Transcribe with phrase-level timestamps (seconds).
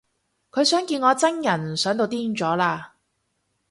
[0.49, 2.93] 佢想見我真人想到癲咗喇